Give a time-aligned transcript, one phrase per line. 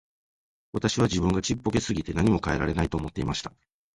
[0.73, 3.53] 私は自分がちっぽけすぎて何も変えられないと思っていました。